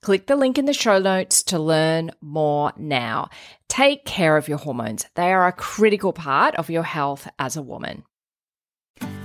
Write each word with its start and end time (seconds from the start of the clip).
Click 0.00 0.26
the 0.26 0.36
link 0.36 0.58
in 0.58 0.64
the 0.64 0.72
show 0.72 0.98
notes 0.98 1.42
to 1.44 1.58
learn 1.58 2.10
more 2.20 2.72
now. 2.76 3.28
Take 3.68 4.04
care 4.04 4.36
of 4.36 4.48
your 4.48 4.58
hormones. 4.58 5.06
They 5.14 5.32
are 5.32 5.46
a 5.46 5.52
critical 5.52 6.12
part 6.12 6.54
of 6.56 6.70
your 6.70 6.82
health 6.82 7.28
as 7.38 7.56
a 7.56 7.62
woman. 7.62 8.04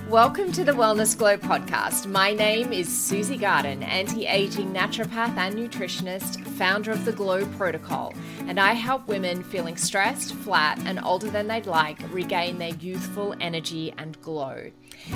Welcome 0.09 0.51
to 0.53 0.63
the 0.63 0.71
Wellness 0.71 1.15
Glow 1.15 1.37
podcast. 1.37 2.07
My 2.07 2.33
name 2.33 2.73
is 2.73 2.89
Susie 2.89 3.37
Garden, 3.37 3.83
anti 3.83 4.25
aging 4.25 4.73
naturopath 4.73 5.37
and 5.37 5.55
nutritionist, 5.55 6.43
founder 6.57 6.89
of 6.89 7.05
the 7.05 7.11
Glow 7.11 7.45
Protocol, 7.57 8.15
and 8.47 8.59
I 8.59 8.73
help 8.73 9.07
women 9.07 9.43
feeling 9.43 9.77
stressed, 9.77 10.33
flat, 10.33 10.79
and 10.85 10.99
older 11.03 11.29
than 11.29 11.47
they'd 11.47 11.67
like 11.67 11.99
regain 12.11 12.57
their 12.57 12.73
youthful 12.73 13.35
energy 13.39 13.93
and 13.99 14.19
glow. 14.23 14.71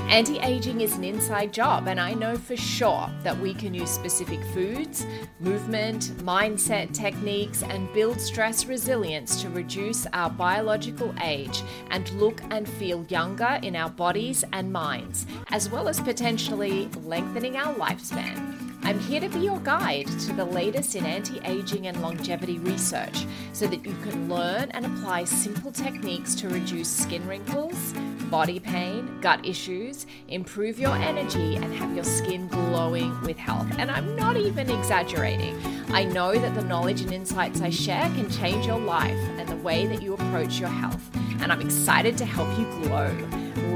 Anti 0.09 0.39
aging 0.39 0.81
is 0.81 0.95
an 0.95 1.03
inside 1.03 1.53
job, 1.53 1.87
and 1.87 1.99
I 1.99 2.13
know 2.13 2.35
for 2.35 2.55
sure 2.55 3.09
that 3.23 3.37
we 3.39 3.53
can 3.53 3.73
use 3.73 3.89
specific 3.89 4.43
foods, 4.53 5.05
movement, 5.39 6.11
mindset 6.23 6.93
techniques, 6.93 7.63
and 7.63 7.91
build 7.93 8.19
stress 8.19 8.65
resilience 8.65 9.41
to 9.41 9.49
reduce 9.49 10.05
our 10.13 10.29
biological 10.29 11.13
age 11.21 11.63
and 11.89 12.09
look 12.11 12.41
and 12.49 12.67
feel 12.67 13.05
younger 13.09 13.59
in 13.61 13.75
our 13.75 13.89
bodies 13.89 14.43
and 14.53 14.71
minds, 14.71 15.25
as 15.51 15.69
well 15.69 15.87
as 15.87 15.99
potentially 15.99 16.89
lengthening 17.03 17.57
our 17.57 17.73
lifespan. 17.75 18.73
I'm 18.85 18.99
here 18.99 19.21
to 19.21 19.29
be 19.29 19.39
your 19.39 19.59
guide 19.59 20.07
to 20.07 20.33
the 20.33 20.43
latest 20.43 20.95
in 20.95 21.05
anti 21.05 21.39
aging 21.45 21.87
and 21.87 22.01
longevity 22.01 22.59
research 22.59 23.25
so 23.53 23.65
that 23.67 23.85
you 23.85 23.95
can 24.03 24.27
learn 24.27 24.71
and 24.71 24.85
apply 24.85 25.23
simple 25.23 25.71
techniques 25.71 26.35
to 26.35 26.49
reduce 26.49 26.89
skin 26.89 27.25
wrinkles, 27.25 27.93
body 28.23 28.59
pain, 28.59 29.19
gut 29.21 29.45
issues, 29.45 30.05
improve 30.27 30.79
your 30.79 30.95
energy, 30.95 31.55
and 31.55 31.73
have 31.73 31.93
your 31.95 32.03
skin 32.03 32.47
glowing 32.47 33.19
with 33.21 33.37
health. 33.37 33.67
And 33.77 33.89
I'm 33.91 34.15
not 34.15 34.37
even 34.37 34.69
exaggerating. 34.69 35.59
I 35.91 36.03
know 36.03 36.33
that 36.33 36.55
the 36.55 36.63
knowledge 36.63 37.01
and 37.01 37.13
insights 37.13 37.61
I 37.61 37.69
share 37.69 38.09
can 38.15 38.29
change 38.29 38.65
your 38.65 38.79
life 38.79 39.19
and 39.37 39.47
the 39.47 39.57
way 39.57 39.85
that 39.87 40.01
you 40.01 40.13
approach 40.13 40.59
your 40.59 40.69
health. 40.69 41.09
And 41.41 41.51
I'm 41.51 41.61
excited 41.61 42.17
to 42.17 42.25
help 42.25 42.49
you 42.57 42.65
glow. 42.83 43.15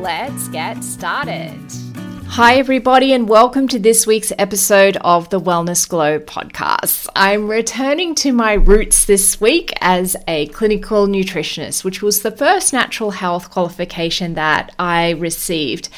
Let's 0.02 0.47
get 0.47 0.84
started. 0.84 1.87
Hi, 2.29 2.57
everybody, 2.57 3.13
and 3.13 3.27
welcome 3.27 3.67
to 3.69 3.79
this 3.79 4.05
week's 4.05 4.31
episode 4.38 4.95
of 4.97 5.29
the 5.29 5.41
Wellness 5.41 5.89
Glow 5.89 6.19
podcast. 6.19 7.07
I'm 7.15 7.47
returning 7.47 8.13
to 8.15 8.31
my 8.31 8.53
roots 8.53 9.05
this 9.05 9.41
week 9.41 9.73
as 9.81 10.15
a 10.27 10.45
clinical 10.47 11.07
nutritionist, 11.07 11.83
which 11.83 12.03
was 12.03 12.21
the 12.21 12.29
first 12.29 12.73
natural 12.73 13.09
health 13.09 13.49
qualification 13.49 14.35
that 14.35 14.75
I 14.77 15.11
received. 15.11 15.89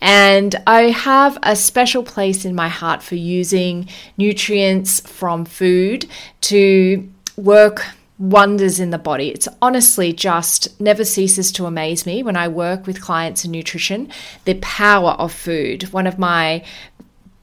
And 0.00 0.54
I 0.64 0.90
have 0.90 1.38
a 1.42 1.56
special 1.56 2.04
place 2.04 2.44
in 2.44 2.54
my 2.54 2.68
heart 2.68 3.02
for 3.02 3.16
using 3.16 3.88
nutrients 4.16 5.00
from 5.00 5.44
food 5.44 6.08
to 6.42 7.10
work 7.36 7.84
wonders 8.20 8.78
in 8.78 8.90
the 8.90 8.98
body. 8.98 9.30
It's 9.30 9.48
honestly 9.62 10.12
just 10.12 10.78
never 10.78 11.04
ceases 11.04 11.50
to 11.52 11.64
amaze 11.64 12.04
me 12.04 12.22
when 12.22 12.36
I 12.36 12.48
work 12.48 12.86
with 12.86 13.00
clients 13.00 13.44
in 13.44 13.50
nutrition, 13.50 14.12
the 14.44 14.54
power 14.54 15.12
of 15.12 15.32
food. 15.32 15.84
One 15.92 16.06
of 16.06 16.18
my 16.18 16.62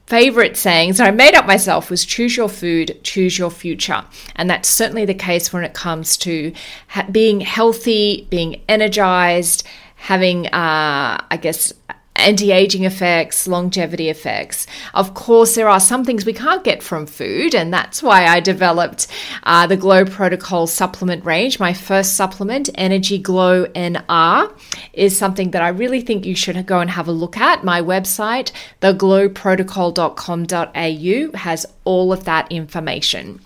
favorite 0.06 0.56
sayings 0.56 0.96
that 0.96 1.06
I 1.06 1.10
made 1.10 1.34
up 1.34 1.46
myself 1.46 1.90
was 1.90 2.06
choose 2.06 2.36
your 2.36 2.48
food, 2.48 3.00
choose 3.02 3.36
your 3.36 3.50
future. 3.50 4.04
And 4.36 4.48
that's 4.48 4.68
certainly 4.68 5.04
the 5.04 5.14
case 5.14 5.52
when 5.52 5.64
it 5.64 5.74
comes 5.74 6.16
to 6.18 6.52
ha- 6.86 7.08
being 7.10 7.40
healthy, 7.40 8.26
being 8.30 8.62
energized, 8.68 9.66
having, 9.96 10.46
uh, 10.46 11.22
I 11.30 11.38
guess, 11.42 11.72
anti 12.18 12.52
aging 12.52 12.84
effects, 12.84 13.46
longevity 13.46 14.08
effects. 14.08 14.66
Of 14.94 15.12
course, 15.14 15.54
there 15.54 15.68
are 15.68 15.78
some 15.80 16.04
things 16.04 16.26
we 16.26 16.32
can't 16.32 16.64
get 16.64 16.82
from 16.82 17.06
food, 17.06 17.54
and 17.54 17.72
that's 17.72 18.02
why 18.02 18.26
I 18.26 18.40
developed 18.40 19.06
uh, 19.44 19.66
the 19.66 19.76
Glow 19.76 20.04
Protocol 20.04 20.66
supplement 20.66 21.24
range. 21.24 21.60
My 21.60 21.72
first 21.72 22.16
supplement, 22.16 22.68
Energy 22.74 23.18
Glow 23.18 23.66
NR, 23.66 24.52
is 24.92 25.16
something 25.16 25.52
that 25.52 25.62
I 25.62 25.68
really 25.68 26.00
think 26.00 26.26
you 26.26 26.34
should 26.34 26.66
go 26.66 26.80
and 26.80 26.90
have 26.90 27.06
a 27.08 27.12
look 27.12 27.36
at. 27.36 27.62
My 27.64 27.80
website, 27.80 28.50
theglowprotocol.com.au, 28.80 31.38
has 31.38 31.66
all 31.88 32.12
of 32.12 32.24
that 32.24 32.52
information. 32.52 33.40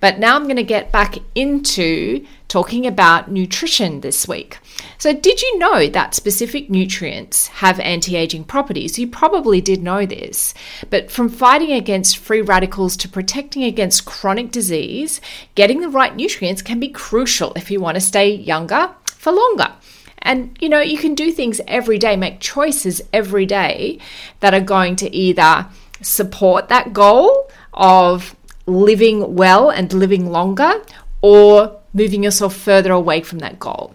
But 0.00 0.18
now 0.18 0.34
I'm 0.34 0.44
going 0.44 0.56
to 0.56 0.64
get 0.64 0.90
back 0.90 1.14
into 1.36 2.26
talking 2.48 2.88
about 2.88 3.30
nutrition 3.30 4.00
this 4.00 4.26
week. 4.26 4.58
So, 4.98 5.12
did 5.12 5.40
you 5.40 5.58
know 5.60 5.86
that 5.86 6.16
specific 6.16 6.68
nutrients 6.68 7.46
have 7.62 7.78
anti 7.78 8.16
aging 8.16 8.44
properties? 8.44 8.98
You 8.98 9.06
probably 9.06 9.60
did 9.60 9.80
know 9.80 10.04
this, 10.06 10.54
but 10.90 11.08
from 11.08 11.28
fighting 11.28 11.70
against 11.70 12.18
free 12.18 12.40
radicals 12.40 12.96
to 12.96 13.08
protecting 13.08 13.62
against 13.62 14.06
chronic 14.06 14.50
disease, 14.50 15.20
getting 15.54 15.80
the 15.80 15.88
right 15.88 16.16
nutrients 16.16 16.62
can 16.62 16.80
be 16.80 16.88
crucial 16.88 17.52
if 17.54 17.70
you 17.70 17.80
want 17.80 17.94
to 17.94 18.00
stay 18.00 18.34
younger 18.34 18.90
for 19.06 19.30
longer. 19.32 19.72
And 20.20 20.56
you 20.60 20.68
know, 20.68 20.80
you 20.80 20.98
can 20.98 21.14
do 21.14 21.30
things 21.30 21.60
every 21.68 21.98
day, 21.98 22.16
make 22.16 22.40
choices 22.40 23.00
every 23.12 23.46
day 23.46 24.00
that 24.40 24.52
are 24.52 24.60
going 24.74 24.96
to 24.96 25.14
either 25.14 25.68
support 26.02 26.68
that 26.68 26.92
goal 26.92 27.50
of 27.74 28.34
living 28.66 29.34
well 29.34 29.70
and 29.70 29.92
living 29.92 30.30
longer 30.30 30.82
or 31.20 31.80
moving 31.92 32.22
yourself 32.22 32.54
further 32.56 32.92
away 32.92 33.20
from 33.20 33.38
that 33.40 33.58
goal. 33.58 33.94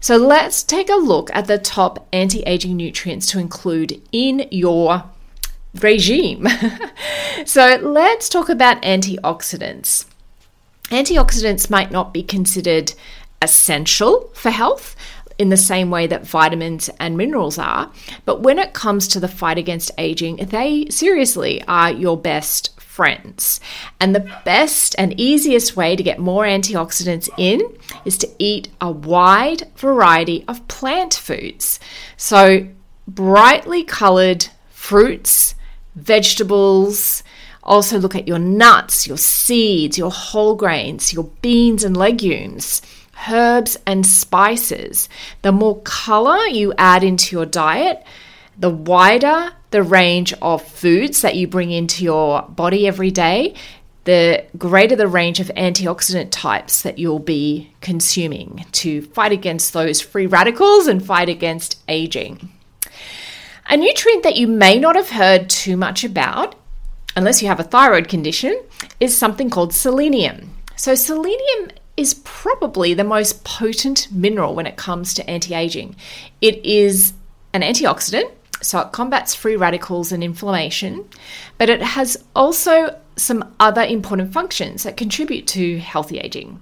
So 0.00 0.16
let's 0.16 0.62
take 0.62 0.88
a 0.88 0.94
look 0.94 1.30
at 1.34 1.46
the 1.46 1.58
top 1.58 2.06
anti 2.12 2.42
aging 2.42 2.76
nutrients 2.76 3.26
to 3.28 3.38
include 3.38 4.00
in 4.12 4.46
your 4.50 5.04
regime. 5.74 6.46
so 7.44 7.78
let's 7.82 8.28
talk 8.28 8.48
about 8.48 8.82
antioxidants. 8.82 10.06
Antioxidants 10.90 11.70
might 11.70 11.90
not 11.90 12.12
be 12.12 12.22
considered 12.22 12.92
essential 13.42 14.30
for 14.34 14.50
health 14.50 14.94
in 15.38 15.48
the 15.48 15.56
same 15.56 15.90
way 15.90 16.06
that 16.06 16.26
vitamins 16.26 16.88
and 17.00 17.16
minerals 17.16 17.58
are, 17.58 17.90
but 18.24 18.42
when 18.42 18.58
it 18.58 18.72
comes 18.72 19.06
to 19.08 19.20
the 19.20 19.28
fight 19.28 19.58
against 19.58 19.90
aging, 19.98 20.36
they 20.36 20.86
seriously 20.88 21.62
are 21.68 21.90
your 21.90 22.16
best 22.16 22.75
friends. 22.96 23.60
And 24.00 24.14
the 24.14 24.28
best 24.44 24.96
and 24.98 25.20
easiest 25.20 25.76
way 25.76 25.96
to 25.96 26.02
get 26.02 26.18
more 26.18 26.44
antioxidants 26.44 27.28
in 27.36 27.60
is 28.04 28.16
to 28.18 28.28
eat 28.38 28.68
a 28.80 28.90
wide 28.90 29.62
variety 29.76 30.44
of 30.48 30.66
plant 30.68 31.14
foods. 31.14 31.78
So, 32.16 32.66
brightly 33.06 33.84
colored 33.84 34.46
fruits, 34.70 35.54
vegetables, 35.94 37.22
Also, 37.66 37.98
look 37.98 38.14
at 38.14 38.28
your 38.28 38.38
nuts, 38.38 39.08
your 39.08 39.18
seeds, 39.18 39.98
your 39.98 40.12
whole 40.12 40.54
grains, 40.54 41.12
your 41.12 41.24
beans 41.42 41.82
and 41.82 41.96
legumes, 41.96 42.80
herbs 43.28 43.76
and 43.84 44.06
spices. 44.06 45.08
The 45.42 45.50
more 45.50 45.80
color 45.82 46.38
you 46.46 46.72
add 46.78 47.02
into 47.02 47.34
your 47.34 47.44
diet, 47.44 48.04
the 48.58 48.70
wider 48.70 49.52
the 49.70 49.82
range 49.82 50.32
of 50.40 50.66
foods 50.66 51.22
that 51.22 51.36
you 51.36 51.46
bring 51.46 51.70
into 51.70 52.04
your 52.04 52.42
body 52.42 52.86
every 52.86 53.10
day, 53.10 53.54
the 54.04 54.44
greater 54.56 54.94
the 54.96 55.08
range 55.08 55.40
of 55.40 55.48
antioxidant 55.56 56.28
types 56.30 56.82
that 56.82 56.98
you'll 56.98 57.18
be 57.18 57.72
consuming 57.80 58.64
to 58.72 59.02
fight 59.02 59.32
against 59.32 59.72
those 59.72 60.00
free 60.00 60.26
radicals 60.26 60.86
and 60.86 61.04
fight 61.04 61.28
against 61.28 61.82
aging. 61.88 62.48
A 63.68 63.76
nutrient 63.76 64.22
that 64.22 64.36
you 64.36 64.46
may 64.46 64.78
not 64.78 64.94
have 64.94 65.10
heard 65.10 65.50
too 65.50 65.76
much 65.76 66.04
about, 66.04 66.54
unless 67.16 67.42
you 67.42 67.48
have 67.48 67.58
a 67.58 67.64
thyroid 67.64 68.08
condition, 68.08 68.58
is 69.00 69.16
something 69.16 69.50
called 69.50 69.74
selenium. 69.74 70.54
So, 70.76 70.94
selenium 70.94 71.70
is 71.96 72.14
probably 72.24 72.94
the 72.94 73.02
most 73.02 73.42
potent 73.42 74.08
mineral 74.12 74.54
when 74.54 74.66
it 74.66 74.76
comes 74.76 75.14
to 75.14 75.28
anti 75.28 75.54
aging. 75.54 75.96
It 76.40 76.64
is 76.64 77.12
an 77.52 77.62
antioxidant, 77.62 78.30
so 78.62 78.80
it 78.80 78.92
combats 78.92 79.34
free 79.34 79.56
radicals 79.56 80.12
and 80.12 80.24
inflammation, 80.24 81.08
but 81.58 81.68
it 81.68 81.82
has 81.82 82.16
also 82.34 82.98
some 83.16 83.54
other 83.60 83.82
important 83.82 84.32
functions 84.32 84.82
that 84.82 84.96
contribute 84.96 85.46
to 85.48 85.78
healthy 85.78 86.18
aging, 86.18 86.60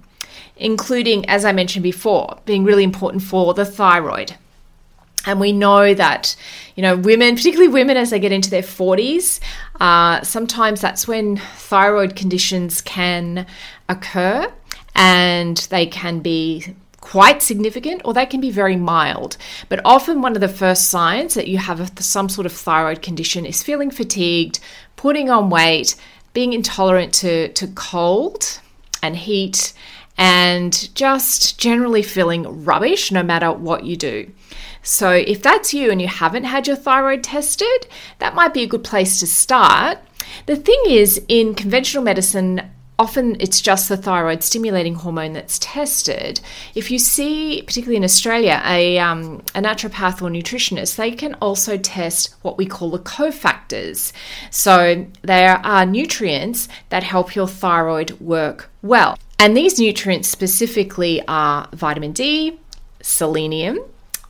including, 0.57 1.27
as 1.29 1.45
I 1.45 1.51
mentioned 1.51 1.83
before, 1.83 2.37
being 2.45 2.63
really 2.63 2.83
important 2.83 3.23
for 3.23 3.53
the 3.53 3.65
thyroid. 3.65 4.35
And 5.25 5.39
we 5.39 5.51
know 5.51 5.93
that, 5.93 6.35
you 6.75 6.83
know, 6.83 6.95
women, 6.95 7.35
particularly 7.35 7.71
women 7.71 7.97
as 7.97 8.11
they 8.11 8.19
get 8.19 8.31
into 8.31 8.49
their 8.49 8.61
40s, 8.61 9.39
uh, 9.79 10.21
sometimes 10.21 10.81
that's 10.81 11.07
when 11.07 11.37
thyroid 11.37 12.15
conditions 12.15 12.81
can 12.81 13.47
occur 13.89 14.51
and 14.95 15.57
they 15.71 15.85
can 15.87 16.19
be 16.19 16.75
quite 17.05 17.43
significant 17.43 18.01
or 18.03 18.15
they 18.15 18.25
can 18.25 18.41
be 18.41 18.49
very 18.49 18.75
mild. 18.75 19.37
But 19.69 19.79
often, 19.85 20.23
one 20.23 20.33
of 20.33 20.41
the 20.41 20.47
first 20.47 20.89
signs 20.89 21.35
that 21.35 21.47
you 21.47 21.59
have 21.59 21.91
some 21.99 22.29
sort 22.29 22.47
of 22.47 22.51
thyroid 22.51 23.03
condition 23.03 23.45
is 23.45 23.61
feeling 23.61 23.91
fatigued, 23.91 24.59
putting 24.95 25.29
on 25.29 25.51
weight, 25.51 25.95
being 26.33 26.51
intolerant 26.51 27.13
to, 27.15 27.49
to 27.49 27.67
cold 27.67 28.59
and 29.03 29.15
heat, 29.15 29.71
and 30.17 30.95
just 30.95 31.59
generally 31.59 32.01
feeling 32.01 32.65
rubbish 32.65 33.11
no 33.11 33.21
matter 33.21 33.51
what 33.51 33.85
you 33.85 33.95
do. 33.95 34.31
So, 34.81 35.11
if 35.11 35.43
that's 35.43 35.75
you 35.75 35.91
and 35.91 36.01
you 36.01 36.07
haven't 36.07 36.45
had 36.45 36.65
your 36.65 36.75
thyroid 36.75 37.23
tested, 37.23 37.87
that 38.17 38.33
might 38.33 38.53
be 38.53 38.63
a 38.63 38.67
good 38.67 38.83
place 38.83 39.19
to 39.19 39.27
start. 39.27 39.99
The 40.47 40.55
thing 40.55 40.81
is, 40.87 41.21
in 41.27 41.53
conventional 41.53 42.03
medicine, 42.03 42.71
often 42.97 43.35
it's 43.39 43.61
just 43.61 43.89
the 43.89 43.97
thyroid 43.97 44.43
stimulating 44.43 44.95
hormone 44.95 45.33
that's 45.33 45.59
tested. 45.59 46.39
If 46.75 46.89
you 46.89 46.99
see, 46.99 47.61
particularly 47.61 47.97
in 47.97 48.03
Australia, 48.03 48.61
a, 48.65 48.97
um, 48.99 49.43
a 49.53 49.61
naturopath 49.61 50.21
or 50.21 50.29
nutritionist, 50.29 50.95
they 50.95 51.11
can 51.11 51.35
also 51.35 51.77
test 51.77 52.35
what 52.41 52.57
we 52.57 52.65
call 52.65 52.91
the 52.91 52.99
cofactors. 52.99 54.13
So 54.49 55.05
there 55.21 55.57
are 55.65 55.85
nutrients 55.85 56.67
that 56.89 57.03
help 57.03 57.35
your 57.35 57.47
thyroid 57.47 58.11
work 58.19 58.69
well. 58.81 59.17
And 59.37 59.55
these 59.55 59.79
nutrients 59.79 60.29
specifically 60.29 61.21
are 61.27 61.67
vitamin 61.73 62.13
D, 62.13 62.59
selenium, 63.01 63.79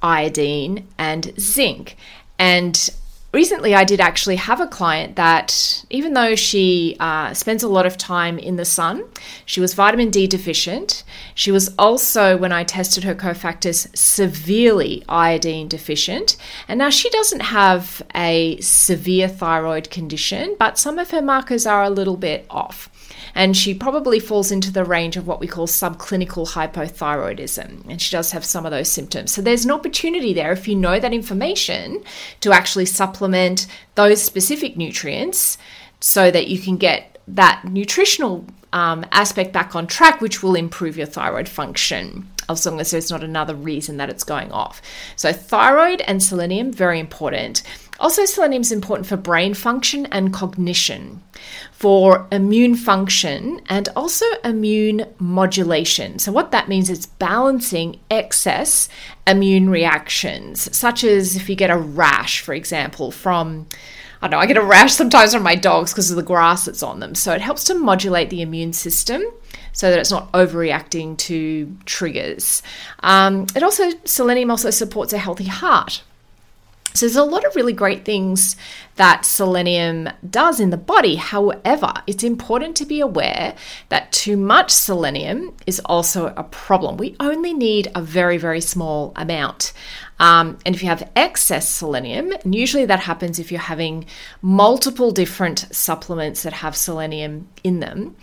iodine, 0.02 0.88
and 0.98 1.34
zinc. 1.40 1.96
And 2.40 2.90
recently 3.36 3.76
I 3.76 3.84
did 3.84 4.00
actually 4.00 4.38
have 4.38 4.62
a 4.62 4.68
client 4.68 5.18
that, 5.18 5.84
even 5.90 6.14
though 6.14 6.36
she 6.36 6.96
uh, 7.02 7.34
spends 7.34 7.64
a 7.64 7.68
lot 7.68 7.86
of 7.86 7.98
time 7.98 8.40
in 8.40 8.56
the 8.56 8.64
sun, 8.64 9.04
she 9.46 9.60
was 9.60 9.74
vitamin 9.74 10.10
D 10.10 10.26
deficient. 10.26 11.04
She 11.36 11.52
was 11.52 11.76
also, 11.78 12.38
when 12.38 12.54
I 12.54 12.64
tested 12.64 13.04
her 13.04 13.14
cofactors, 13.14 13.96
severely 13.96 15.04
iodine 15.10 15.68
deficient. 15.68 16.38
And 16.70 16.78
now 16.80 16.90
she 16.90 17.10
doesn't 17.10 17.42
have 17.42 18.02
a 18.16 18.58
severe 18.62 19.28
thyroid 19.28 19.92
condition, 19.92 20.56
but 20.58 20.80
some 20.80 20.98
of 20.98 21.12
her 21.12 21.22
markers 21.22 21.68
are 21.68 21.84
a 21.84 21.90
little 21.90 22.18
bit 22.18 22.46
off 22.50 22.90
and 23.36 23.56
she 23.56 23.74
probably 23.74 24.20
falls 24.20 24.50
into 24.50 24.72
the 24.72 24.86
range 24.86 25.18
of 25.18 25.28
what 25.28 25.42
we 25.42 25.48
call 25.48 25.68
subclinical 25.68 26.48
hypothyroidism. 26.48 27.88
And 27.90 28.02
she 28.02 28.12
does 28.12 28.32
have 28.32 28.46
some 28.46 28.66
of 28.66 28.72
those 28.72 28.90
symptoms. 28.90 29.34
So 29.34 29.42
there's 29.42 29.66
an 29.66 29.72
opportunity 29.72 30.34
there, 30.34 30.54
if 30.54 30.70
you 30.70 30.76
know 30.76 31.00
that 31.00 31.14
information, 31.14 32.02
to 32.40 32.54
actually 32.54 32.86
supplement 33.26 33.66
those 33.96 34.22
specific 34.22 34.78
nutrients 34.78 35.58
so 36.00 36.30
that 36.30 36.48
you 36.48 36.60
can 36.60 36.78
get 36.78 37.18
that 37.28 37.64
nutritional 37.66 38.46
um, 38.72 39.04
aspect 39.12 39.52
back 39.52 39.76
on 39.76 39.88
track, 39.88 40.22
which 40.22 40.44
will 40.44 40.54
improve 40.56 40.96
your 40.98 41.08
thyroid 41.08 41.50
function 41.50 42.30
as 42.48 42.64
long 42.66 42.80
as 42.80 42.92
there's 42.92 43.10
not 43.10 43.24
another 43.24 43.56
reason 43.56 43.98
that 43.98 44.10
it's 44.10 44.24
going 44.24 44.52
off. 44.52 44.80
So, 45.16 45.34
thyroid 45.34 46.02
and 46.02 46.22
selenium, 46.22 46.72
very 46.72 47.00
important. 47.00 47.64
Also, 48.00 48.26
selenium 48.26 48.62
is 48.62 48.72
important 48.72 49.08
for 49.08 49.16
brain 49.16 49.54
function 49.54 50.06
and 50.08 50.34
cognition, 50.34 51.24
for 51.72 52.28
immune 52.32 52.76
function, 52.76 53.62
and 53.68 53.88
also 53.96 54.26
immune 54.44 55.06
modulation. 55.18 56.20
So, 56.20 56.32
what 56.32 56.52
that 56.52 56.68
means 56.68 56.90
is 56.90 57.06
balancing 57.06 58.00
excess 58.12 58.90
immune 59.26 59.70
reactions, 59.70 60.76
such 60.76 61.04
as 61.04 61.36
if 61.36 61.50
you 61.50 61.56
get 61.56 61.70
a 61.70 61.78
rash, 61.78 62.42
for 62.42 62.54
example, 62.54 63.12
from 63.12 63.68
I 64.22 64.28
don't 64.28 64.40
know, 64.40 64.44
I 64.44 64.46
get 64.48 64.58
a 64.58 64.64
rash 64.64 64.94
sometimes 64.94 65.36
on 65.36 65.44
my 65.44 65.56
dogs 65.56 65.92
because 65.92 66.10
of 66.10 66.16
the 66.16 66.24
grass 66.24 66.66
that's 66.66 66.84
on 66.84 67.00
them. 67.00 67.16
So, 67.16 67.34
it 67.34 67.42
helps 67.42 67.64
to 67.66 67.76
modulate 67.76 68.30
the 68.30 68.42
immune 68.42 68.74
system 68.74 69.24
so 69.72 69.90
that 69.90 70.00
it's 70.00 70.12
not 70.12 70.32
overreacting 70.32 71.18
to 71.18 71.78
triggers. 71.86 72.64
Um, 73.02 73.46
it 73.56 73.62
also, 73.62 73.92
selenium 74.06 74.50
also 74.50 74.70
supports 74.70 75.14
a 75.14 75.18
healthy 75.18 75.46
heart. 75.46 76.02
So 76.96 77.06
there's 77.06 77.18
a 77.18 77.24
lot 77.26 77.46
of 77.46 77.58
really 77.58 77.74
great 77.74 78.06
things 78.06 78.56
that 78.96 79.26
selenium 79.26 80.08
does 80.30 80.62
in 80.62 80.70
the 80.70 80.78
body. 80.78 81.16
However, 81.16 81.92
it's 82.08 82.24
important 82.24 82.78
to 82.78 82.86
be 82.86 83.02
aware 83.02 83.54
that 83.90 84.14
too 84.14 84.38
much 84.38 84.72
selenium 84.72 85.54
is 85.68 85.82
also 85.84 86.28
a 86.38 86.44
problem. 86.44 86.96
We 86.96 87.18
only 87.20 87.54
need 87.54 87.92
a 87.94 88.02
very, 88.02 88.38
very 88.38 88.62
small 88.62 89.12
amount. 89.18 89.74
Um, 90.18 90.58
and 90.66 90.74
if 90.74 90.82
you 90.82 90.88
have 90.88 91.12
excess 91.18 91.68
selenium, 91.68 92.32
and 92.32 92.56
usually 92.56 92.86
that 92.86 93.02
happens 93.02 93.38
if 93.38 93.52
you're 93.52 93.60
having 93.60 94.06
multiple 94.42 95.12
different 95.12 95.68
supplements 95.72 96.44
that 96.44 96.54
have 96.54 96.78
selenium 96.78 97.50
in 97.66 97.82
them, 97.82 98.16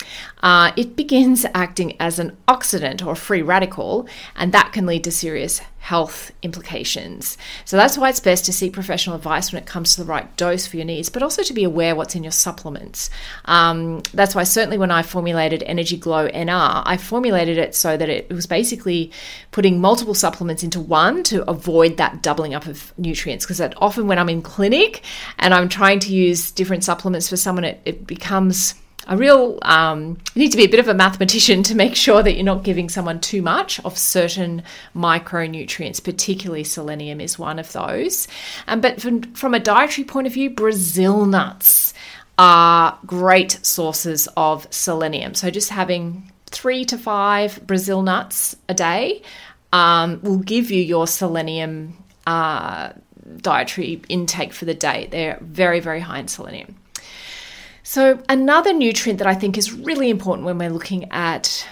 uh, 0.43 0.73
it 0.77 0.97
begins 0.97 1.45
acting 1.55 2.01
as 2.01 2.19
an 2.19 2.35
oxidant 2.49 3.05
or 3.05 3.15
free 3.15 3.43
radical, 3.43 4.09
and 4.35 4.53
that 4.53 4.73
can 4.73 4.87
lead 4.87 5.05
to 5.05 5.11
serious 5.11 5.61
health 5.83 6.31
implications. 6.43 7.37
So 7.65 7.77
that's 7.77 7.99
why 7.99 8.09
it's 8.09 8.21
best 8.21 8.45
to 8.45 8.53
seek 8.53 8.73
professional 8.73 9.17
advice 9.17 9.53
when 9.53 9.61
it 9.61 9.67
comes 9.67 9.97
to 9.97 10.01
the 10.01 10.09
right 10.09 10.35
dose 10.37 10.65
for 10.65 10.77
your 10.77 10.87
needs, 10.87 11.09
but 11.09 11.25
also 11.25 11.43
to 11.43 11.53
be 11.53 11.65
aware 11.65 11.97
what's 11.97 12.15
in 12.15 12.23
your 12.23 12.31
supplements. 12.31 13.11
Um, 13.47 14.03
that's 14.15 14.33
why 14.33 14.45
certainly 14.45 14.79
when 14.79 14.93
I 14.93 15.03
formulated 15.03 15.65
Energy 15.65 15.97
Glow 15.97 16.29
NR, 16.29 16.85
I 16.87 16.97
formulated 16.97 17.59
it 17.59 17.75
so 17.75 17.97
that 17.97 18.09
it 18.09 18.33
was 18.33 18.47
basically 18.47 19.11
putting 19.51 19.81
multiple 19.81 20.15
supplements 20.15 20.63
into 20.63 20.81
one 20.81 21.25
to 21.25 21.43
avoid 21.51 21.97
that 21.97 22.23
doubling 22.23 22.55
up 22.55 22.67
of 22.67 22.97
nutrients. 22.97 23.45
Because 23.45 23.61
often 23.79 24.07
when 24.07 24.21
I'm 24.21 24.29
in 24.29 24.41
clinic 24.41 25.03
and 25.41 25.53
I'm 25.53 25.69
trying 25.69 25.99
to 25.99 26.15
use 26.15 26.53
different 26.53 26.85
supplements 26.85 27.29
for 27.29 27.37
someone, 27.37 27.65
it, 27.65 27.81
it 27.85 28.07
becomes 28.07 28.77
a 29.09 29.17
real 29.17 29.59
um, 29.63 30.19
you 30.35 30.43
need 30.43 30.51
to 30.53 30.57
be 30.57 30.65
a 30.65 30.69
bit 30.69 30.81
of 30.81 30.89
a 30.89 30.95
mathematician 30.95 31.63
to 31.65 31.75
make 31.75 31.97
sure 31.97 32.23
that 32.23 32.35
you're 32.35 32.45
not 32.45 32.63
giving 32.63 32.89
someone 32.89 33.21
too 33.21 33.43
much 33.43 33.81
of 33.85 33.99
certain 33.99 34.63
micronutrients 34.95 36.03
particularly 36.03 36.65
selenium 36.65 37.21
is 37.21 37.39
one 37.39 37.59
of 37.59 37.73
those. 37.73 38.29
Um, 38.69 38.81
but 38.81 39.01
from, 39.01 39.23
from 39.35 39.55
a 39.55 39.61
dietary 39.61 40.05
point 40.05 40.27
of 40.27 40.33
view 40.33 40.51
brazil 40.51 41.27
nuts 41.27 41.95
are 42.39 42.99
great 43.05 43.59
sources 43.65 44.29
of 44.37 44.67
selenium. 44.71 45.35
So 45.35 45.51
just 45.51 45.71
having 45.71 46.31
three 46.47 46.85
to 46.87 46.99
five 46.99 47.67
brazil 47.67 48.03
nuts 48.03 48.57
a 48.69 48.75
day 48.75 49.23
um, 49.73 50.21
will 50.23 50.39
give 50.39 50.71
you 50.71 50.83
your 50.83 51.07
selenium 51.07 51.97
uh, 52.27 52.93
dietary 53.39 54.03
intake 54.09 54.53
for 54.53 54.65
the 54.65 54.75
day. 54.75 55.09
They're 55.11 55.39
very 55.41 55.81
very 55.81 56.01
high 56.01 56.21
in 56.21 56.29
selenium 56.29 56.77
so, 57.83 58.23
another 58.29 58.73
nutrient 58.73 59.19
that 59.19 59.27
I 59.27 59.35
think 59.35 59.59
is 59.59 59.73
really 59.73 60.09
important 60.09 60.47
when 60.47 60.59
we're 60.59 60.71
looking 60.71 61.11
at 61.11 61.67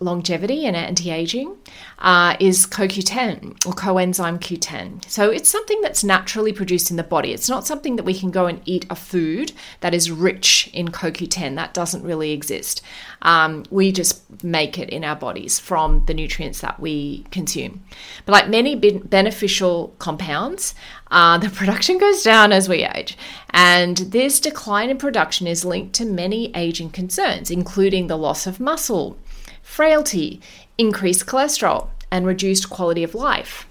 longevity 0.00 0.66
and 0.66 0.76
anti 0.76 1.10
aging 1.10 1.56
uh, 1.98 2.36
is 2.38 2.66
CoQ10 2.66 3.66
or 3.66 3.72
coenzyme 3.72 4.38
Q10. 4.38 5.08
So 5.08 5.30
it's 5.30 5.48
something 5.48 5.80
that's 5.80 6.04
naturally 6.04 6.52
produced 6.52 6.90
in 6.90 6.96
the 6.96 7.02
body. 7.02 7.32
It's 7.32 7.48
not 7.48 7.66
something 7.66 7.96
that 7.96 8.04
we 8.04 8.18
can 8.18 8.30
go 8.30 8.46
and 8.46 8.60
eat 8.66 8.86
a 8.90 8.94
food 8.94 9.52
that 9.80 9.94
is 9.94 10.10
rich 10.10 10.70
in 10.72 10.88
CoQ10. 10.88 11.56
That 11.56 11.72
doesn't 11.72 12.02
really 12.02 12.32
exist. 12.32 12.82
Um, 13.22 13.64
we 13.70 13.92
just 13.92 14.22
make 14.44 14.78
it 14.78 14.90
in 14.90 15.04
our 15.04 15.16
bodies 15.16 15.58
from 15.58 16.04
the 16.06 16.14
nutrients 16.14 16.60
that 16.60 16.78
we 16.78 17.24
consume. 17.30 17.82
But 18.24 18.32
like 18.32 18.48
many 18.48 18.74
beneficial 18.74 19.94
compounds, 19.98 20.74
uh, 21.10 21.38
the 21.38 21.48
production 21.50 21.98
goes 21.98 22.22
down 22.22 22.52
as 22.52 22.68
we 22.68 22.84
age. 22.84 23.16
And 23.50 23.96
this 23.96 24.40
decline 24.40 24.90
in 24.90 24.98
production 24.98 25.46
is 25.46 25.64
linked 25.64 25.94
to 25.94 26.04
many 26.04 26.54
aging 26.54 26.90
concerns, 26.90 27.50
including 27.50 28.06
the 28.06 28.18
loss 28.18 28.46
of 28.46 28.60
muscle 28.60 29.16
frailty, 29.66 30.40
increased 30.78 31.26
cholesterol, 31.26 31.88
and 32.10 32.24
reduced 32.24 32.70
quality 32.70 33.02
of 33.02 33.14
life. 33.14 33.66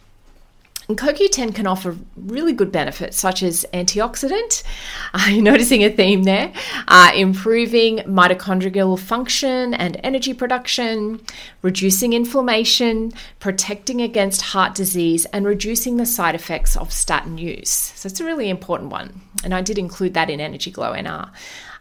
And 0.88 0.98
CoQ10 0.98 1.56
can 1.56 1.66
offer 1.66 1.98
really 2.16 2.54
good 2.54 2.72
benefits, 2.72 3.18
such 3.18 3.42
as 3.42 3.66
antioxidant, 3.74 4.62
uh, 5.16 5.28
you're 5.30 5.42
noticing 5.42 5.84
a 5.84 5.90
theme 5.90 6.24
there, 6.24 6.54
uh, 6.90 7.12
improving 7.16 8.00
mitochondrial 8.00 9.00
function 9.00 9.74
and 9.74 10.00
energy 10.04 10.34
production, 10.34 11.22
reducing 11.64 12.14
inflammation, 12.14 13.12
protecting 13.40 14.02
against 14.02 14.42
heart 14.42 14.76
disease, 14.76 15.26
and 15.28 15.48
reducing 15.48 15.98
the 15.98 16.06
side 16.06 16.36
effects 16.36 16.78
of 16.78 16.92
statin 16.92 17.40
use. 17.40 17.70
So 17.70 18.08
it's 18.08 18.20
a 18.20 18.26
really 18.26 18.50
important 18.50 18.92
one. 18.92 19.22
And 19.44 19.56
I 19.56 19.62
did 19.62 19.80
include 19.80 20.14
that 20.14 20.30
in 20.30 20.40
Energy 20.40 20.70
Glow 20.70 20.92
NR. 20.92 21.32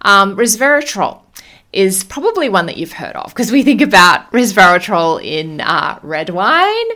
Um, 0.03 0.37
resveratrol 0.37 1.24
is 1.75 2.05
probably 2.05 2.49
one 2.49 2.67
that 2.67 2.77
you've 2.77 2.93
heard 2.93 3.17
of 3.17 3.27
because 3.27 3.51
we 3.51 3.65
think 3.65 3.81
about 3.81 4.31
resveratrol 4.31 5.23
in 5.23 5.61
uh, 5.61 5.99
red 6.03 6.31
wine 6.31 6.87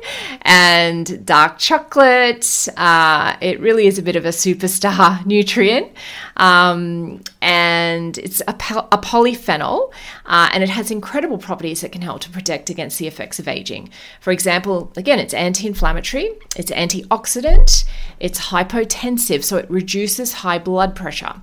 and 0.42 1.26
dark 1.26 1.58
chocolate. 1.58 2.68
Uh, 2.76 3.36
it 3.40 3.58
really 3.60 3.86
is 3.88 3.98
a 3.98 4.02
bit 4.02 4.14
of 4.14 4.24
a 4.24 4.28
superstar 4.28 5.24
nutrient. 5.26 5.88
Um, 6.36 7.20
and 7.42 8.16
it's 8.18 8.40
a, 8.42 8.52
a 8.92 8.98
polyphenol 8.98 9.92
uh, 10.26 10.48
and 10.52 10.62
it 10.62 10.68
has 10.68 10.90
incredible 10.90 11.38
properties 11.38 11.80
that 11.80 11.90
can 11.90 12.02
help 12.02 12.20
to 12.20 12.30
protect 12.30 12.70
against 12.70 12.98
the 12.98 13.06
effects 13.06 13.38
of 13.38 13.48
aging. 13.48 13.90
For 14.20 14.30
example, 14.30 14.92
again, 14.96 15.18
it's 15.18 15.34
anti 15.34 15.66
inflammatory, 15.66 16.30
it's 16.56 16.70
antioxidant, 16.70 17.84
it's 18.20 18.48
hypotensive, 18.48 19.42
so 19.42 19.56
it 19.56 19.68
reduces 19.70 20.34
high 20.34 20.58
blood 20.58 20.94
pressure, 20.94 21.40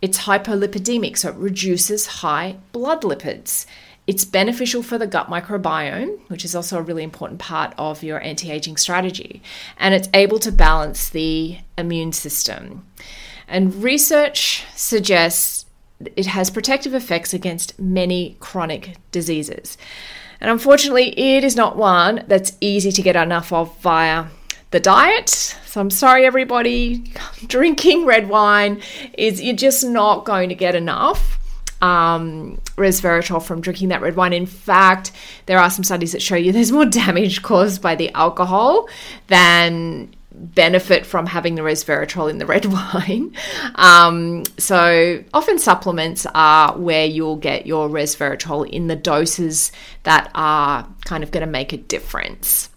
it's 0.00 0.18
hypolipidemic, 0.26 1.16
so 1.16 1.30
it 1.30 1.36
reduces 1.36 2.06
high 2.06 2.56
blood 2.76 3.00
lipids. 3.00 3.64
It's 4.06 4.26
beneficial 4.26 4.82
for 4.82 4.98
the 4.98 5.06
gut 5.06 5.28
microbiome, 5.28 6.20
which 6.28 6.44
is 6.44 6.54
also 6.54 6.76
a 6.76 6.82
really 6.82 7.02
important 7.02 7.40
part 7.40 7.72
of 7.78 8.02
your 8.02 8.20
anti 8.20 8.50
aging 8.50 8.76
strategy. 8.76 9.40
And 9.78 9.94
it's 9.94 10.10
able 10.12 10.38
to 10.40 10.52
balance 10.52 11.08
the 11.08 11.58
immune 11.78 12.12
system. 12.12 12.86
And 13.48 13.82
research 13.82 14.64
suggests 14.74 15.64
it 16.16 16.26
has 16.26 16.50
protective 16.50 16.92
effects 16.92 17.32
against 17.32 17.80
many 17.80 18.36
chronic 18.40 18.96
diseases. 19.10 19.78
And 20.38 20.50
unfortunately, 20.50 21.18
it 21.18 21.44
is 21.44 21.56
not 21.56 21.78
one 21.78 22.24
that's 22.28 22.58
easy 22.60 22.92
to 22.92 23.00
get 23.00 23.16
enough 23.16 23.54
of 23.54 23.74
via 23.78 24.26
the 24.70 24.80
diet. 24.80 25.30
So 25.30 25.80
I'm 25.80 25.88
sorry, 25.88 26.26
everybody, 26.26 27.10
drinking 27.46 28.04
red 28.04 28.28
wine 28.28 28.82
is 29.16 29.40
you're 29.40 29.56
just 29.56 29.82
not 29.82 30.26
going 30.26 30.50
to 30.50 30.54
get 30.54 30.74
enough 30.74 31.35
um, 31.82 32.60
resveratrol 32.76 33.42
from 33.42 33.60
drinking 33.60 33.88
that 33.88 34.00
red 34.00 34.16
wine. 34.16 34.32
In 34.32 34.46
fact, 34.46 35.12
there 35.46 35.58
are 35.58 35.70
some 35.70 35.84
studies 35.84 36.12
that 36.12 36.22
show 36.22 36.36
you 36.36 36.52
there's 36.52 36.72
more 36.72 36.86
damage 37.04 37.42
caused 37.42 37.82
by 37.82 37.94
the 37.94 38.10
alcohol 38.12 38.88
than 39.28 40.14
benefit 40.36 41.06
from 41.06 41.26
having 41.26 41.54
the 41.54 41.62
resveratrol 41.62 42.28
in 42.30 42.38
the 42.38 42.46
red 42.46 42.64
wine. 42.66 43.34
Um, 43.74 44.44
so 44.58 45.22
often 45.32 45.58
supplements 45.58 46.26
are 46.34 46.76
where 46.76 47.06
you'll 47.06 47.36
get 47.36 47.66
your 47.66 47.88
resveratrol 47.88 48.68
in 48.68 48.86
the 48.86 48.96
doses 48.96 49.72
that 50.02 50.30
are 50.34 50.86
kind 51.04 51.22
of 51.22 51.30
going 51.30 51.44
to 51.44 51.50
make 51.50 51.72
a 51.72 51.78
difference. 51.78 52.70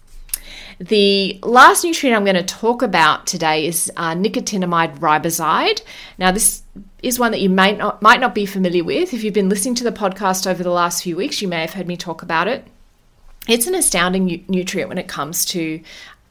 The 0.80 1.38
last 1.42 1.84
nutrient 1.84 2.16
I'm 2.16 2.24
going 2.24 2.36
to 2.36 2.42
talk 2.42 2.80
about 2.80 3.26
today 3.26 3.66
is 3.66 3.92
uh, 3.98 4.14
nicotinamide 4.14 4.98
riboside. 4.98 5.82
Now, 6.16 6.32
this 6.32 6.62
is 7.02 7.18
one 7.18 7.32
that 7.32 7.42
you 7.42 7.50
might 7.50 7.76
not 7.76 8.00
might 8.00 8.18
not 8.18 8.34
be 8.34 8.46
familiar 8.46 8.82
with. 8.82 9.12
If 9.12 9.22
you've 9.22 9.34
been 9.34 9.50
listening 9.50 9.74
to 9.76 9.84
the 9.84 9.92
podcast 9.92 10.50
over 10.50 10.62
the 10.62 10.70
last 10.70 11.02
few 11.02 11.16
weeks, 11.16 11.42
you 11.42 11.48
may 11.48 11.60
have 11.60 11.74
heard 11.74 11.86
me 11.86 11.98
talk 11.98 12.22
about 12.22 12.48
it. 12.48 12.66
It's 13.46 13.66
an 13.66 13.74
astounding 13.74 14.24
nu- 14.24 14.42
nutrient 14.48 14.88
when 14.88 14.96
it 14.96 15.06
comes 15.06 15.44
to 15.46 15.82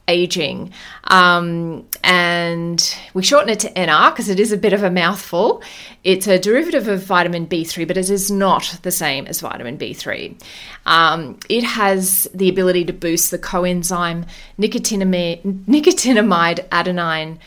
aging. 0.10 0.74
Um, 1.06 1.88
and 2.04 2.96
we 3.14 3.24
shorten 3.24 3.50
it 3.50 3.60
to 3.60 3.72
NR 3.72 4.12
because 4.12 4.28
it 4.28 4.40
is 4.40 4.52
a 4.52 4.58
bit 4.58 4.74
of 4.74 4.84
a 4.84 4.90
mouthful. 4.90 5.64
It's 6.04 6.28
a 6.28 6.40
derivative 6.40 6.88
of 6.88 7.04
vitamin 7.04 7.48
B3, 7.48 7.88
but 7.88 7.96
it 7.96 8.10
is 8.10 8.30
not 8.30 8.78
the 8.82 8.92
same 8.92 9.28
as 9.28 9.40
vitamin 9.40 9.78
B3. 9.78 10.36
Um, 10.86 11.40
it 11.48 11.64
has 11.64 12.28
the 12.34 12.50
ability 12.50 12.86
to 12.86 12.94
boost 12.94 13.32
the 13.32 13.40
coenzyme 13.40 14.28
nicotinamide, 14.60 15.44
nicotinamide 15.66 16.68
adenine 16.70 17.38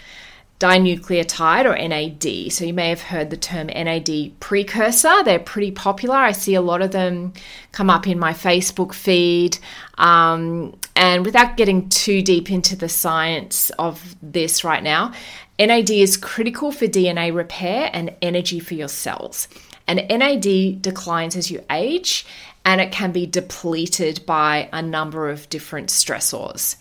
dinucleotide 0.62 1.64
or 1.64 1.76
NAD. 1.76 2.52
So 2.52 2.64
you 2.64 2.73
may 2.73 2.88
have 2.88 3.02
heard 3.02 3.31
the 3.31 3.37
term 3.37 3.66
NAD 3.66 4.38
precursor. 4.38 5.25
They're 5.25 5.40
pretty 5.40 5.73
popular. 5.73 6.14
I 6.14 6.31
see 6.31 6.54
a 6.54 6.62
lot 6.62 6.83
of 6.83 6.92
them 6.92 7.33
come 7.73 7.90
up 7.90 8.07
in 8.07 8.16
my 8.16 8.33
Facebook 8.33 8.92
feed. 8.92 9.59
Um, 9.99 10.76
and 10.95 11.26
without 11.26 11.57
getting 11.57 11.88
too 11.88 12.23
deep 12.23 12.49
into 12.49 12.76
the 12.76 12.88
science 12.88 13.71
of 13.71 14.14
this 14.23 14.62
right 14.62 14.85
now, 14.85 15.12
NAD 15.59 15.90
is 15.90 16.16
critical 16.16 16.71
for 16.71 16.87
DNA 16.87 17.35
repair 17.35 17.90
and 17.92 18.14
energy 18.23 18.61
for 18.61 18.75
your 18.75 18.88
cells. 18.88 19.49
And 19.88 20.07
NAD 20.09 20.81
declines 20.81 21.35
as 21.35 21.50
you 21.50 21.64
age 21.71 22.25
and 22.64 22.81
it 22.81 22.92
can 22.92 23.11
be 23.11 23.26
depleted 23.26 24.25
by 24.26 24.69
a 24.73 24.81
number 24.81 25.28
of 25.28 25.49
different 25.49 25.88
stressors. 25.88 26.76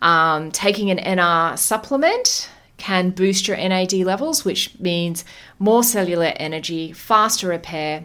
Um, 0.00 0.50
taking 0.50 0.90
an 0.90 0.98
NR 0.98 1.56
supplement 1.56 2.50
can 2.82 3.10
boost 3.10 3.46
your 3.46 3.56
NAD 3.56 3.92
levels, 3.92 4.44
which 4.44 4.76
means 4.80 5.24
more 5.60 5.84
cellular 5.84 6.32
energy, 6.34 6.90
faster 6.90 7.46
repair, 7.46 8.04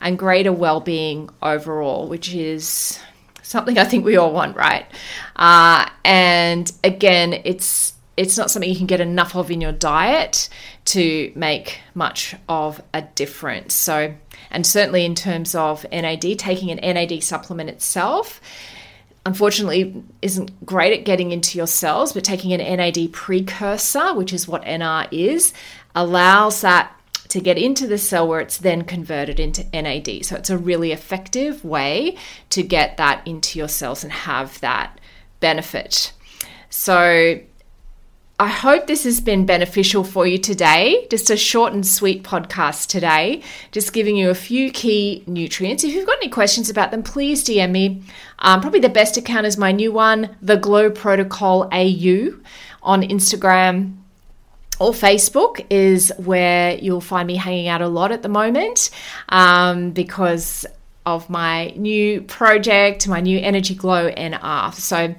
and 0.00 0.18
greater 0.18 0.52
well 0.52 0.80
being 0.80 1.30
overall, 1.40 2.08
which 2.08 2.34
is 2.34 2.98
something 3.42 3.78
I 3.78 3.84
think 3.84 4.04
we 4.04 4.16
all 4.16 4.32
want, 4.32 4.56
right? 4.56 4.84
Uh, 5.36 5.88
and 6.04 6.70
again, 6.82 7.40
it's 7.44 7.92
it's 8.16 8.36
not 8.36 8.50
something 8.50 8.68
you 8.68 8.76
can 8.76 8.86
get 8.86 9.00
enough 9.00 9.36
of 9.36 9.48
in 9.48 9.60
your 9.60 9.72
diet 9.72 10.48
to 10.86 11.30
make 11.36 11.80
much 11.94 12.34
of 12.48 12.82
a 12.92 13.02
difference. 13.02 13.74
So, 13.74 14.12
and 14.50 14.66
certainly 14.66 15.04
in 15.04 15.14
terms 15.14 15.54
of 15.54 15.86
NAD, 15.92 16.36
taking 16.36 16.72
an 16.72 16.78
NAD 16.78 17.22
supplement 17.22 17.70
itself 17.70 18.40
unfortunately 19.26 20.04
isn't 20.22 20.64
great 20.64 20.96
at 20.96 21.04
getting 21.04 21.32
into 21.32 21.58
your 21.58 21.66
cells, 21.66 22.12
but 22.12 22.24
taking 22.24 22.52
an 22.52 22.76
NAD 22.76 23.12
precursor, 23.12 24.14
which 24.14 24.32
is 24.32 24.46
what 24.46 24.62
NR 24.62 25.08
is, 25.10 25.52
allows 25.94 26.60
that 26.60 26.92
to 27.28 27.40
get 27.40 27.58
into 27.58 27.88
the 27.88 27.98
cell 27.98 28.28
where 28.28 28.38
it's 28.38 28.58
then 28.58 28.82
converted 28.82 29.40
into 29.40 29.64
NAD. 29.72 30.24
So 30.24 30.36
it's 30.36 30.48
a 30.48 30.56
really 30.56 30.92
effective 30.92 31.64
way 31.64 32.16
to 32.50 32.62
get 32.62 32.96
that 32.98 33.26
into 33.26 33.58
your 33.58 33.68
cells 33.68 34.04
and 34.04 34.12
have 34.12 34.60
that 34.60 35.00
benefit. 35.40 36.12
So 36.70 37.40
I 38.38 38.48
hope 38.48 38.86
this 38.86 39.04
has 39.04 39.18
been 39.18 39.46
beneficial 39.46 40.04
for 40.04 40.26
you 40.26 40.36
today. 40.36 41.06
Just 41.10 41.30
a 41.30 41.38
short 41.38 41.72
and 41.72 41.86
sweet 41.86 42.22
podcast 42.22 42.88
today, 42.88 43.42
just 43.72 43.94
giving 43.94 44.14
you 44.14 44.28
a 44.28 44.34
few 44.34 44.70
key 44.70 45.24
nutrients. 45.26 45.84
If 45.84 45.94
you've 45.94 46.04
got 46.06 46.18
any 46.18 46.28
questions 46.28 46.68
about 46.68 46.90
them, 46.90 47.02
please 47.02 47.42
DM 47.42 47.70
me. 47.70 48.02
Um, 48.40 48.60
probably 48.60 48.80
the 48.80 48.90
best 48.90 49.16
account 49.16 49.46
is 49.46 49.56
my 49.56 49.72
new 49.72 49.90
one, 49.90 50.36
the 50.42 50.58
Glow 50.58 50.90
Protocol 50.90 51.70
AU 51.72 52.34
on 52.82 53.00
Instagram 53.02 53.96
or 54.78 54.92
Facebook 54.92 55.64
is 55.70 56.12
where 56.18 56.76
you'll 56.76 57.00
find 57.00 57.26
me 57.26 57.36
hanging 57.36 57.68
out 57.68 57.80
a 57.80 57.88
lot 57.88 58.12
at 58.12 58.20
the 58.20 58.28
moment 58.28 58.90
um, 59.30 59.92
because 59.92 60.66
of 61.06 61.30
my 61.30 61.68
new 61.76 62.20
project, 62.22 63.08
my 63.08 63.20
new 63.20 63.38
Energy 63.38 63.74
Glow 63.74 64.10
NR. 64.10 64.74
So 64.74 65.14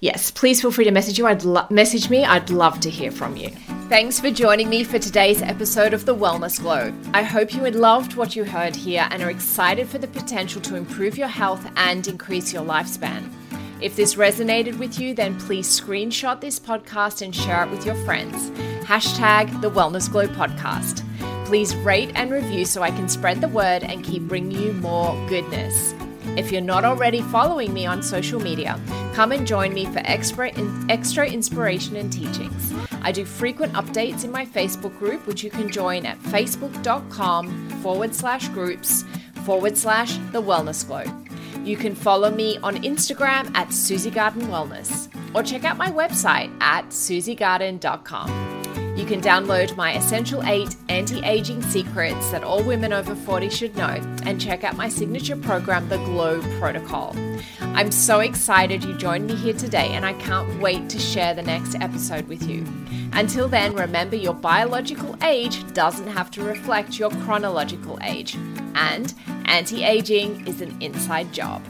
yes, 0.00 0.30
please 0.30 0.60
feel 0.60 0.70
free 0.70 0.84
to 0.84 0.90
message 0.90 1.18
you. 1.18 1.26
I'd 1.26 1.42
lo- 1.42 1.66
message 1.70 2.10
me. 2.10 2.24
I'd 2.24 2.50
love 2.50 2.78
to 2.80 2.90
hear 2.90 3.10
from 3.10 3.36
you. 3.36 3.48
Thanks 3.88 4.20
for 4.20 4.30
joining 4.30 4.68
me 4.68 4.84
for 4.84 4.98
today's 4.98 5.42
episode 5.42 5.94
of 5.94 6.04
the 6.04 6.14
Wellness 6.14 6.60
Glow. 6.60 6.92
I 7.14 7.22
hope 7.22 7.54
you 7.54 7.68
loved 7.70 8.14
what 8.14 8.36
you 8.36 8.44
heard 8.44 8.76
here 8.76 9.08
and 9.10 9.22
are 9.22 9.30
excited 9.30 9.88
for 9.88 9.98
the 9.98 10.06
potential 10.06 10.60
to 10.60 10.76
improve 10.76 11.18
your 11.18 11.28
health 11.28 11.66
and 11.76 12.06
increase 12.06 12.52
your 12.52 12.62
lifespan. 12.62 13.32
If 13.80 13.96
this 13.96 14.16
resonated 14.16 14.78
with 14.78 15.00
you, 15.00 15.14
then 15.14 15.38
please 15.40 15.68
screenshot 15.68 16.40
this 16.40 16.60
podcast 16.60 17.22
and 17.22 17.34
share 17.34 17.64
it 17.64 17.70
with 17.70 17.86
your 17.86 17.94
friends. 18.04 18.50
Hashtag 18.84 19.62
the 19.62 19.70
Wellness 19.70 20.10
Glow 20.10 20.26
Podcast. 20.26 21.02
Please 21.50 21.74
rate 21.74 22.12
and 22.14 22.30
review 22.30 22.64
so 22.64 22.80
I 22.80 22.92
can 22.92 23.08
spread 23.08 23.40
the 23.40 23.48
word 23.48 23.82
and 23.82 24.04
keep 24.04 24.22
bringing 24.28 24.56
you 24.56 24.72
more 24.74 25.16
goodness. 25.28 25.96
If 26.36 26.52
you're 26.52 26.60
not 26.60 26.84
already 26.84 27.22
following 27.22 27.74
me 27.74 27.86
on 27.86 28.04
social 28.04 28.38
media, 28.38 28.80
come 29.14 29.32
and 29.32 29.44
join 29.44 29.74
me 29.74 29.86
for 29.86 29.98
extra, 30.04 30.52
extra 30.88 31.28
inspiration 31.28 31.96
and 31.96 32.12
teachings. 32.12 32.72
I 33.02 33.10
do 33.10 33.24
frequent 33.24 33.72
updates 33.72 34.22
in 34.22 34.30
my 34.30 34.46
Facebook 34.46 34.96
group, 35.00 35.26
which 35.26 35.42
you 35.42 35.50
can 35.50 35.68
join 35.72 36.06
at 36.06 36.20
facebook.com 36.20 37.68
forward 37.82 38.14
slash 38.14 38.46
groups 38.50 39.04
forward 39.42 39.76
slash 39.76 40.18
the 40.30 40.40
wellness 40.40 40.86
glow. 40.86 41.02
You 41.64 41.76
can 41.76 41.96
follow 41.96 42.30
me 42.30 42.58
on 42.58 42.76
Instagram 42.76 43.52
at 43.56 43.72
Susie 43.72 44.12
Garden 44.12 44.42
Wellness 44.42 45.08
or 45.34 45.42
check 45.42 45.64
out 45.64 45.76
my 45.76 45.90
website 45.90 46.56
at 46.62 46.90
susiegarden.com. 46.90 48.59
You 49.00 49.06
can 49.06 49.22
download 49.22 49.74
my 49.76 49.94
Essential 49.96 50.42
8 50.44 50.76
anti 50.90 51.24
aging 51.24 51.62
secrets 51.62 52.30
that 52.32 52.44
all 52.44 52.62
women 52.62 52.92
over 52.92 53.14
40 53.14 53.48
should 53.48 53.74
know 53.74 53.98
and 54.24 54.38
check 54.38 54.62
out 54.62 54.76
my 54.76 54.90
signature 54.90 55.36
program, 55.36 55.88
The 55.88 55.96
Glow 55.96 56.42
Protocol. 56.58 57.16
I'm 57.60 57.90
so 57.90 58.20
excited 58.20 58.84
you 58.84 58.94
joined 58.98 59.26
me 59.26 59.36
here 59.36 59.54
today 59.54 59.88
and 59.94 60.04
I 60.04 60.12
can't 60.12 60.60
wait 60.60 60.90
to 60.90 60.98
share 60.98 61.32
the 61.32 61.40
next 61.42 61.76
episode 61.76 62.28
with 62.28 62.42
you. 62.42 62.62
Until 63.14 63.48
then, 63.48 63.72
remember 63.72 64.16
your 64.16 64.34
biological 64.34 65.16
age 65.24 65.72
doesn't 65.72 66.08
have 66.08 66.30
to 66.32 66.42
reflect 66.42 66.98
your 66.98 67.10
chronological 67.24 67.98
age, 68.02 68.34
and 68.74 69.14
anti 69.46 69.82
aging 69.82 70.46
is 70.46 70.60
an 70.60 70.76
inside 70.82 71.32
job. 71.32 71.62